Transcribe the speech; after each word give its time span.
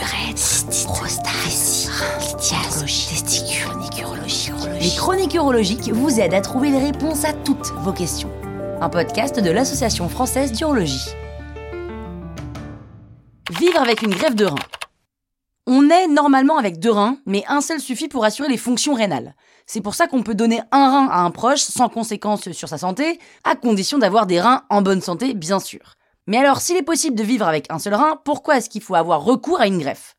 urètre, 0.00 0.86
prostate, 0.86 1.90
lithiase, 2.20 2.84
chroniques 3.60 4.00
urologiques. 4.00 4.52
Les 4.80 4.96
chroniques 4.96 5.34
urologiques 5.34 5.88
vous 5.92 6.20
aident 6.20 6.34
à 6.34 6.40
trouver 6.40 6.70
les 6.70 6.78
réponses 6.78 7.24
à 7.24 7.32
toutes 7.32 7.72
vos 7.78 7.92
questions. 7.92 8.30
Un 8.80 8.88
podcast 8.88 9.38
de 9.38 9.50
l'Association 9.50 10.08
française 10.08 10.52
d'urologie. 10.52 11.10
Vivre 13.50 13.80
avec 13.80 14.02
une 14.02 14.14
greffe 14.14 14.34
de 14.34 14.46
rein. 14.46 14.58
On 15.66 15.88
est 15.88 16.08
normalement 16.08 16.58
avec 16.58 16.78
deux 16.78 16.90
reins, 16.90 17.18
mais 17.26 17.44
un 17.48 17.60
seul 17.60 17.80
suffit 17.80 18.08
pour 18.08 18.24
assurer 18.24 18.48
les 18.48 18.58
fonctions 18.58 18.94
rénales. 18.94 19.34
C'est 19.66 19.80
pour 19.80 19.94
ça 19.94 20.06
qu'on 20.06 20.22
peut 20.22 20.34
donner 20.34 20.60
un 20.72 20.90
rein 20.90 21.08
à 21.10 21.20
un 21.20 21.30
proche 21.30 21.60
sans 21.60 21.88
conséquence 21.88 22.50
sur 22.52 22.68
sa 22.68 22.78
santé, 22.78 23.18
à 23.44 23.54
condition 23.54 23.98
d'avoir 23.98 24.26
des 24.26 24.40
reins 24.40 24.64
en 24.68 24.82
bonne 24.82 25.00
santé, 25.00 25.34
bien 25.34 25.60
sûr. 25.60 25.94
Mais 26.26 26.38
alors, 26.38 26.60
s'il 26.60 26.76
est 26.76 26.82
possible 26.82 27.16
de 27.16 27.22
vivre 27.22 27.46
avec 27.46 27.66
un 27.70 27.78
seul 27.78 27.94
rein, 27.94 28.18
pourquoi 28.24 28.56
est-ce 28.56 28.70
qu'il 28.70 28.82
faut 28.82 28.94
avoir 28.94 29.24
recours 29.24 29.60
à 29.60 29.66
une 29.66 29.78
greffe? 29.78 30.16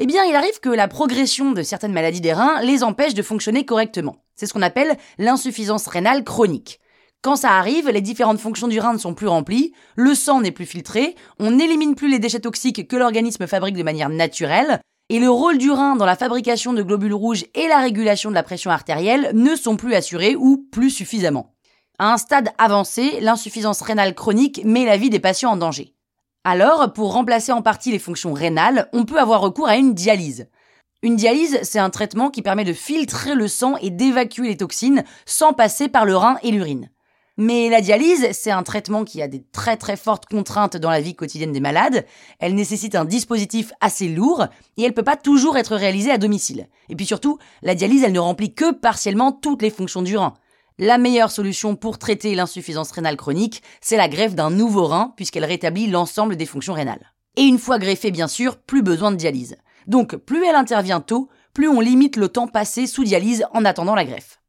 Eh 0.00 0.06
bien, 0.06 0.24
il 0.24 0.34
arrive 0.34 0.58
que 0.60 0.68
la 0.68 0.88
progression 0.88 1.52
de 1.52 1.62
certaines 1.62 1.92
maladies 1.92 2.20
des 2.20 2.32
reins 2.32 2.60
les 2.62 2.82
empêche 2.82 3.14
de 3.14 3.22
fonctionner 3.22 3.64
correctement. 3.64 4.16
C'est 4.34 4.46
ce 4.46 4.52
qu'on 4.52 4.62
appelle 4.62 4.96
l'insuffisance 5.18 5.86
rénale 5.86 6.24
chronique. 6.24 6.80
Quand 7.22 7.36
ça 7.36 7.52
arrive, 7.52 7.88
les 7.88 8.00
différentes 8.00 8.40
fonctions 8.40 8.68
du 8.68 8.80
rein 8.80 8.92
ne 8.92 8.98
sont 8.98 9.14
plus 9.14 9.28
remplies, 9.28 9.72
le 9.94 10.14
sang 10.14 10.40
n'est 10.40 10.50
plus 10.50 10.66
filtré, 10.66 11.14
on 11.38 11.52
n'élimine 11.52 11.94
plus 11.94 12.10
les 12.10 12.18
déchets 12.18 12.40
toxiques 12.40 12.88
que 12.88 12.96
l'organisme 12.96 13.46
fabrique 13.46 13.76
de 13.76 13.82
manière 13.84 14.10
naturelle, 14.10 14.80
et 15.08 15.20
le 15.20 15.30
rôle 15.30 15.58
du 15.58 15.70
rein 15.70 15.96
dans 15.96 16.06
la 16.06 16.16
fabrication 16.16 16.72
de 16.72 16.82
globules 16.82 17.14
rouges 17.14 17.44
et 17.54 17.68
la 17.68 17.78
régulation 17.78 18.30
de 18.30 18.34
la 18.34 18.42
pression 18.42 18.70
artérielle 18.70 19.30
ne 19.34 19.54
sont 19.54 19.76
plus 19.76 19.94
assurés 19.94 20.34
ou 20.34 20.66
plus 20.72 20.90
suffisamment. 20.90 21.53
À 21.98 22.12
un 22.12 22.16
stade 22.16 22.50
avancé, 22.58 23.20
l'insuffisance 23.20 23.80
rénale 23.80 24.16
chronique 24.16 24.62
met 24.64 24.84
la 24.84 24.96
vie 24.96 25.10
des 25.10 25.20
patients 25.20 25.52
en 25.52 25.56
danger. 25.56 25.94
Alors, 26.42 26.92
pour 26.92 27.12
remplacer 27.12 27.52
en 27.52 27.62
partie 27.62 27.92
les 27.92 28.00
fonctions 28.00 28.32
rénales, 28.32 28.88
on 28.92 29.04
peut 29.04 29.20
avoir 29.20 29.40
recours 29.40 29.68
à 29.68 29.76
une 29.76 29.94
dialyse. 29.94 30.48
Une 31.02 31.14
dialyse, 31.14 31.60
c'est 31.62 31.78
un 31.78 31.90
traitement 31.90 32.30
qui 32.30 32.42
permet 32.42 32.64
de 32.64 32.72
filtrer 32.72 33.36
le 33.36 33.46
sang 33.46 33.76
et 33.76 33.90
d'évacuer 33.90 34.48
les 34.48 34.56
toxines 34.56 35.04
sans 35.24 35.52
passer 35.52 35.86
par 35.86 36.04
le 36.04 36.16
rein 36.16 36.36
et 36.42 36.50
l'urine. 36.50 36.90
Mais 37.36 37.68
la 37.68 37.80
dialyse, 37.80 38.28
c'est 38.32 38.50
un 38.50 38.62
traitement 38.64 39.04
qui 39.04 39.22
a 39.22 39.28
des 39.28 39.44
très 39.52 39.76
très 39.76 39.96
fortes 39.96 40.26
contraintes 40.26 40.76
dans 40.76 40.90
la 40.90 41.00
vie 41.00 41.14
quotidienne 41.14 41.52
des 41.52 41.60
malades. 41.60 42.06
Elle 42.40 42.56
nécessite 42.56 42.96
un 42.96 43.04
dispositif 43.04 43.72
assez 43.80 44.08
lourd 44.08 44.46
et 44.76 44.82
elle 44.82 44.94
peut 44.94 45.02
pas 45.04 45.16
toujours 45.16 45.56
être 45.56 45.76
réalisée 45.76 46.10
à 46.10 46.18
domicile. 46.18 46.68
Et 46.88 46.96
puis 46.96 47.06
surtout, 47.06 47.38
la 47.62 47.76
dialyse, 47.76 48.02
elle 48.02 48.12
ne 48.12 48.20
remplit 48.20 48.54
que 48.54 48.72
partiellement 48.72 49.30
toutes 49.30 49.62
les 49.62 49.70
fonctions 49.70 50.02
du 50.02 50.16
rein. 50.16 50.34
La 50.80 50.98
meilleure 50.98 51.30
solution 51.30 51.76
pour 51.76 51.98
traiter 51.98 52.34
l'insuffisance 52.34 52.90
rénale 52.90 53.16
chronique, 53.16 53.62
c'est 53.80 53.96
la 53.96 54.08
greffe 54.08 54.34
d'un 54.34 54.50
nouveau 54.50 54.86
rein, 54.86 55.12
puisqu'elle 55.16 55.44
rétablit 55.44 55.86
l'ensemble 55.86 56.34
des 56.34 56.46
fonctions 56.46 56.72
rénales. 56.72 57.12
Et 57.36 57.42
une 57.42 57.58
fois 57.58 57.78
greffée, 57.78 58.10
bien 58.10 58.26
sûr, 58.26 58.56
plus 58.56 58.82
besoin 58.82 59.12
de 59.12 59.16
dialyse. 59.16 59.54
Donc, 59.86 60.16
plus 60.16 60.44
elle 60.44 60.56
intervient 60.56 61.00
tôt, 61.00 61.28
plus 61.52 61.68
on 61.68 61.78
limite 61.78 62.16
le 62.16 62.28
temps 62.28 62.48
passé 62.48 62.88
sous 62.88 63.04
dialyse 63.04 63.44
en 63.52 63.64
attendant 63.64 63.94
la 63.94 64.04
greffe. 64.04 64.40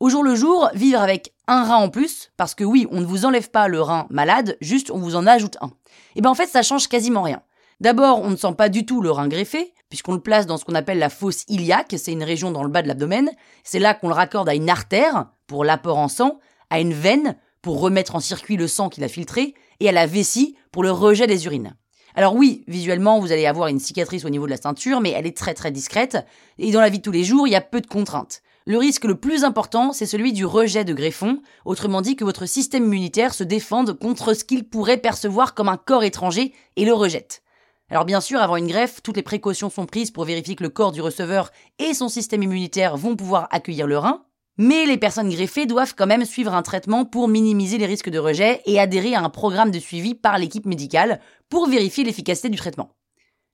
Au 0.00 0.08
jour 0.08 0.22
le 0.22 0.36
jour, 0.36 0.70
vivre 0.72 1.02
avec 1.02 1.34
un 1.46 1.64
rein 1.64 1.76
en 1.76 1.90
plus, 1.90 2.30
parce 2.38 2.54
que 2.54 2.64
oui, 2.64 2.86
on 2.90 3.00
ne 3.00 3.06
vous 3.06 3.26
enlève 3.26 3.50
pas 3.50 3.68
le 3.68 3.82
rein 3.82 4.06
malade, 4.08 4.56
juste 4.62 4.90
on 4.90 4.98
vous 4.98 5.16
en 5.16 5.26
ajoute 5.26 5.58
un. 5.60 5.66
Et 5.66 5.70
eh 6.16 6.20
ben 6.22 6.30
en 6.30 6.34
fait, 6.34 6.46
ça 6.46 6.62
change 6.62 6.88
quasiment 6.88 7.22
rien. 7.22 7.42
D'abord, 7.80 8.22
on 8.22 8.30
ne 8.30 8.36
sent 8.36 8.54
pas 8.56 8.70
du 8.70 8.86
tout 8.86 9.02
le 9.02 9.10
rein 9.10 9.28
greffé, 9.28 9.74
puisqu'on 9.90 10.14
le 10.14 10.20
place 10.20 10.46
dans 10.46 10.56
ce 10.56 10.64
qu'on 10.64 10.74
appelle 10.74 10.98
la 10.98 11.10
fosse 11.10 11.44
iliaque, 11.48 11.94
c'est 11.98 12.12
une 12.12 12.24
région 12.24 12.52
dans 12.52 12.62
le 12.62 12.70
bas 12.70 12.80
de 12.80 12.88
l'abdomen. 12.88 13.30
C'est 13.64 13.78
là 13.78 13.92
qu'on 13.92 14.08
le 14.08 14.14
raccorde 14.14 14.48
à 14.48 14.54
une 14.54 14.70
artère, 14.70 15.26
pour 15.48 15.64
l'apport 15.64 15.98
en 15.98 16.06
sang, 16.06 16.38
à 16.70 16.78
une 16.78 16.94
veine, 16.94 17.36
pour 17.60 17.80
remettre 17.80 18.14
en 18.14 18.20
circuit 18.20 18.56
le 18.56 18.68
sang 18.68 18.88
qu'il 18.88 19.02
a 19.02 19.08
filtré, 19.08 19.54
et 19.80 19.88
à 19.88 19.92
la 19.92 20.06
vessie, 20.06 20.54
pour 20.70 20.84
le 20.84 20.92
rejet 20.92 21.26
des 21.26 21.46
urines. 21.46 21.74
Alors 22.14 22.36
oui, 22.36 22.64
visuellement, 22.68 23.18
vous 23.18 23.32
allez 23.32 23.46
avoir 23.46 23.68
une 23.68 23.80
cicatrice 23.80 24.24
au 24.24 24.30
niveau 24.30 24.46
de 24.46 24.50
la 24.50 24.56
ceinture, 24.56 25.00
mais 25.00 25.10
elle 25.10 25.26
est 25.26 25.36
très 25.36 25.54
très 25.54 25.72
discrète, 25.72 26.18
et 26.58 26.70
dans 26.70 26.80
la 26.80 26.88
vie 26.88 26.98
de 26.98 27.02
tous 27.02 27.10
les 27.10 27.24
jours, 27.24 27.48
il 27.48 27.52
y 27.52 27.56
a 27.56 27.60
peu 27.60 27.80
de 27.80 27.86
contraintes. 27.86 28.42
Le 28.66 28.76
risque 28.76 29.04
le 29.04 29.14
plus 29.14 29.44
important, 29.44 29.92
c'est 29.92 30.04
celui 30.04 30.34
du 30.34 30.44
rejet 30.44 30.84
de 30.84 30.92
greffon, 30.92 31.40
autrement 31.64 32.02
dit 32.02 32.16
que 32.16 32.24
votre 32.24 32.44
système 32.44 32.84
immunitaire 32.84 33.32
se 33.32 33.44
défende 33.44 33.98
contre 33.98 34.34
ce 34.34 34.44
qu'il 34.44 34.68
pourrait 34.68 34.98
percevoir 34.98 35.54
comme 35.54 35.70
un 35.70 35.78
corps 35.78 36.04
étranger 36.04 36.52
et 36.76 36.84
le 36.84 36.92
rejette. 36.92 37.42
Alors 37.88 38.04
bien 38.04 38.20
sûr, 38.20 38.40
avant 38.40 38.56
une 38.56 38.66
greffe, 38.66 39.00
toutes 39.02 39.16
les 39.16 39.22
précautions 39.22 39.70
sont 39.70 39.86
prises 39.86 40.10
pour 40.10 40.26
vérifier 40.26 40.54
que 40.54 40.62
le 40.62 40.68
corps 40.68 40.92
du 40.92 41.00
receveur 41.00 41.50
et 41.78 41.94
son 41.94 42.10
système 42.10 42.42
immunitaire 42.42 42.98
vont 42.98 43.16
pouvoir 43.16 43.48
accueillir 43.50 43.86
le 43.86 43.96
rein, 43.96 44.22
mais 44.58 44.84
les 44.84 44.98
personnes 44.98 45.30
greffées 45.30 45.66
doivent 45.66 45.94
quand 45.96 46.06
même 46.06 46.24
suivre 46.24 46.52
un 46.52 46.62
traitement 46.62 47.04
pour 47.04 47.28
minimiser 47.28 47.78
les 47.78 47.86
risques 47.86 48.10
de 48.10 48.18
rejet 48.18 48.60
et 48.66 48.78
adhérer 48.78 49.14
à 49.14 49.22
un 49.22 49.30
programme 49.30 49.70
de 49.70 49.78
suivi 49.78 50.14
par 50.14 50.38
l'équipe 50.38 50.66
médicale 50.66 51.20
pour 51.48 51.68
vérifier 51.68 52.04
l'efficacité 52.04 52.48
du 52.48 52.58
traitement. 52.58 52.90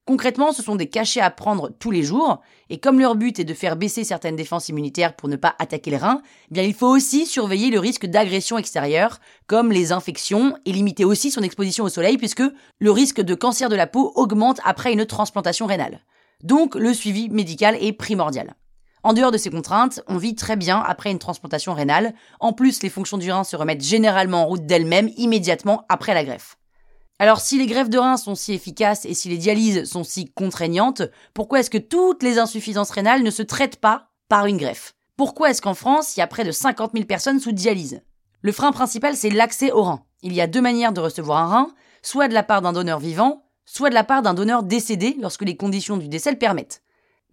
Concrètement, 0.07 0.53
ce 0.53 0.63
sont 0.63 0.77
des 0.77 0.91
cachets 0.91 1.23
à 1.23 1.31
prendre 1.31 1.71
tous 1.79 1.91
les 1.91 2.03
jours, 2.03 2.43
et 2.69 2.79
comme 2.79 3.01
leur 3.01 3.15
but 3.15 3.39
est 3.39 3.45
de 3.45 3.55
faire 3.55 3.77
baisser 3.77 4.05
certaines 4.05 4.37
défenses 4.37 4.69
immunitaires 4.69 5.17
pour 5.17 5.31
ne 5.31 5.37
pas 5.37 5.55
attaquer 5.59 5.91
les 5.91 5.97
reins, 5.97 6.21
eh 6.51 6.55
bien 6.55 6.63
il 6.63 6.75
faut 6.75 6.89
aussi 6.89 7.25
surveiller 7.25 7.71
le 7.71 7.81
risque 7.81 8.05
d'agression 8.05 8.59
extérieure, 8.59 9.19
comme 9.47 9.73
les 9.73 9.93
infections, 9.93 10.59
et 10.67 10.73
limiter 10.73 11.07
aussi 11.07 11.31
son 11.31 11.41
exposition 11.41 11.85
au 11.85 11.89
soleil, 11.89 12.19
puisque 12.19 12.43
le 12.79 12.91
risque 12.91 13.23
de 13.23 13.35
cancer 13.35 13.71
de 13.71 13.77
la 13.77 13.87
peau 13.87 14.13
augmente 14.15 14.61
après 14.65 14.93
une 14.93 15.07
transplantation 15.07 15.65
rénale. 15.65 16.01
Donc 16.43 16.75
le 16.75 16.93
suivi 16.93 17.31
médical 17.31 17.75
est 17.81 17.95
primordial. 17.95 18.55
En 19.05 19.13
dehors 19.13 19.31
de 19.31 19.37
ces 19.37 19.51
contraintes, 19.51 20.01
on 20.09 20.17
vit 20.17 20.35
très 20.35 20.57
bien 20.57 20.81
après 20.81 21.11
une 21.11 21.19
transplantation 21.19 21.75
rénale. 21.75 22.15
En 22.41 22.55
plus, 22.55 22.83
les 22.83 22.89
fonctions 22.89 23.19
du 23.19 23.31
rein 23.31 23.45
se 23.45 23.55
remettent 23.55 23.85
généralement 23.85 24.45
en 24.45 24.47
route 24.47 24.65
d'elles-mêmes 24.65 25.11
immédiatement 25.19 25.85
après 25.91 26.15
la 26.15 26.25
greffe. 26.25 26.57
Alors 27.19 27.41
si 27.41 27.59
les 27.59 27.67
greffes 27.67 27.91
de 27.91 27.99
reins 27.99 28.17
sont 28.17 28.35
si 28.35 28.55
efficaces 28.55 29.05
et 29.05 29.13
si 29.13 29.29
les 29.29 29.37
dialyses 29.37 29.85
sont 29.85 30.05
si 30.05 30.33
contraignantes, 30.33 31.03
pourquoi 31.35 31.61
est-ce 31.61 31.69
que 31.69 31.77
toutes 31.77 32.23
les 32.23 32.39
insuffisances 32.39 32.91
rénales 32.91 33.23
ne 33.23 33.31
se 33.31 33.43
traitent 33.43 33.77
pas 33.77 34.09
par 34.31 34.47
une 34.47 34.57
greffe? 34.57 34.95
Pourquoi 35.19 35.51
est-ce 35.51 35.61
qu'en 35.61 35.75
France, 35.75 36.17
il 36.17 36.21
y 36.21 36.23
a 36.23 36.27
près 36.27 36.45
de 36.45 36.51
50 36.51 36.93
000 36.95 37.05
personnes 37.05 37.41
sous 37.41 37.53
dialyse? 37.53 38.01
Le 38.41 38.53
frein 38.53 38.73
principal, 38.73 39.17
c'est 39.17 39.29
l'accès 39.29 39.71
au 39.71 39.83
rein. 39.83 40.03
Il 40.23 40.33
y 40.33 40.41
a 40.41 40.47
deux 40.47 40.63
manières 40.63 40.95
de 40.95 41.03
recevoir 41.03 41.41
un 41.41 41.49
rein, 41.49 41.75
soit 42.01 42.29
de 42.29 42.35
la 42.35 42.43
part 42.43 42.63
d'un 42.63 42.73
donneur 42.73 43.01
vivant, 43.01 43.45
soit 43.67 43.91
de 43.91 43.95
la 43.95 44.05
part 44.05 44.23
d'un 44.23 44.35
donneur 44.35 44.63
décédé 44.63 45.15
lorsque 45.21 45.45
les 45.45 45.59
conditions 45.59 45.99
du 45.99 46.09
décès 46.09 46.31
le 46.31 46.39
permettent. 46.39 46.84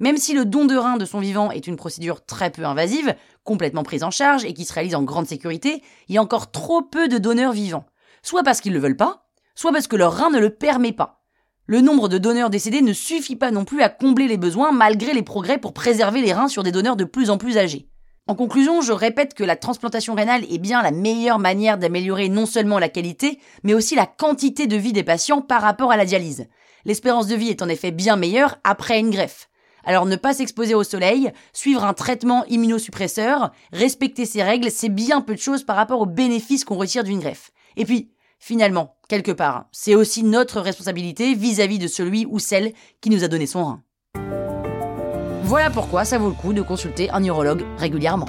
Même 0.01 0.17
si 0.17 0.33
le 0.33 0.45
don 0.45 0.65
de 0.65 0.75
rein 0.75 0.97
de 0.97 1.05
son 1.05 1.19
vivant 1.19 1.51
est 1.51 1.67
une 1.67 1.75
procédure 1.75 2.25
très 2.25 2.49
peu 2.49 2.65
invasive, 2.65 3.13
complètement 3.43 3.83
prise 3.83 4.03
en 4.03 4.09
charge 4.09 4.43
et 4.45 4.53
qui 4.53 4.65
se 4.65 4.73
réalise 4.73 4.95
en 4.95 5.03
grande 5.03 5.27
sécurité, 5.27 5.83
il 6.09 6.15
y 6.15 6.17
a 6.17 6.23
encore 6.23 6.49
trop 6.49 6.81
peu 6.81 7.07
de 7.07 7.19
donneurs 7.19 7.51
vivants. 7.51 7.85
Soit 8.23 8.41
parce 8.41 8.61
qu'ils 8.61 8.71
ne 8.71 8.77
le 8.77 8.81
veulent 8.81 8.97
pas, 8.97 9.27
soit 9.53 9.71
parce 9.71 9.85
que 9.85 9.95
leur 9.95 10.17
rein 10.17 10.31
ne 10.31 10.39
le 10.39 10.49
permet 10.49 10.91
pas. 10.91 11.21
Le 11.67 11.81
nombre 11.81 12.09
de 12.09 12.17
donneurs 12.17 12.49
décédés 12.49 12.81
ne 12.81 12.93
suffit 12.93 13.35
pas 13.35 13.51
non 13.51 13.63
plus 13.63 13.83
à 13.83 13.89
combler 13.89 14.27
les 14.27 14.37
besoins 14.37 14.71
malgré 14.71 15.13
les 15.13 15.21
progrès 15.21 15.59
pour 15.59 15.71
préserver 15.71 16.21
les 16.21 16.33
reins 16.33 16.47
sur 16.47 16.63
des 16.63 16.71
donneurs 16.71 16.95
de 16.95 17.03
plus 17.03 17.29
en 17.29 17.37
plus 17.37 17.59
âgés. 17.59 17.87
En 18.25 18.33
conclusion, 18.33 18.81
je 18.81 18.93
répète 18.93 19.35
que 19.35 19.43
la 19.43 19.55
transplantation 19.55 20.15
rénale 20.15 20.45
est 20.51 20.57
bien 20.57 20.81
la 20.81 20.89
meilleure 20.89 21.37
manière 21.37 21.77
d'améliorer 21.77 22.27
non 22.27 22.47
seulement 22.47 22.79
la 22.79 22.89
qualité, 22.89 23.37
mais 23.61 23.75
aussi 23.75 23.93
la 23.93 24.07
quantité 24.07 24.65
de 24.65 24.77
vie 24.77 24.93
des 24.93 25.03
patients 25.03 25.41
par 25.41 25.61
rapport 25.61 25.91
à 25.91 25.97
la 25.97 26.05
dialyse. 26.05 26.47
L'espérance 26.85 27.27
de 27.27 27.35
vie 27.35 27.49
est 27.49 27.61
en 27.61 27.69
effet 27.69 27.91
bien 27.91 28.15
meilleure 28.15 28.57
après 28.63 28.99
une 28.99 29.11
greffe. 29.11 29.47
Alors 29.83 30.05
ne 30.05 30.15
pas 30.15 30.33
s'exposer 30.33 30.75
au 30.75 30.83
soleil, 30.83 31.31
suivre 31.53 31.83
un 31.83 31.93
traitement 31.93 32.45
immunosuppresseur, 32.45 33.51
respecter 33.71 34.25
ses 34.25 34.43
règles, 34.43 34.71
c'est 34.71 34.89
bien 34.89 35.21
peu 35.21 35.35
de 35.35 35.39
choses 35.39 35.63
par 35.63 35.75
rapport 35.75 36.01
aux 36.01 36.05
bénéfices 36.05 36.65
qu'on 36.65 36.77
retire 36.77 37.03
d'une 37.03 37.19
greffe. 37.19 37.51
Et 37.77 37.85
puis, 37.85 38.11
Finalement, 38.43 38.95
quelque 39.07 39.31
part, 39.31 39.65
c'est 39.71 39.93
aussi 39.93 40.23
notre 40.23 40.61
responsabilité 40.61 41.35
vis-à-vis 41.35 41.77
de 41.77 41.85
celui 41.85 42.25
ou 42.25 42.39
celle 42.39 42.73
qui 42.99 43.11
nous 43.11 43.23
a 43.23 43.27
donné 43.27 43.45
son 43.45 43.63
rein. 43.63 43.83
Voilà 45.43 45.69
pourquoi 45.69 46.05
ça 46.05 46.17
vaut 46.17 46.29
le 46.29 46.33
coup 46.33 46.51
de 46.51 46.63
consulter 46.63 47.11
un 47.11 47.19
neurologue 47.19 47.63
régulièrement. 47.77 48.25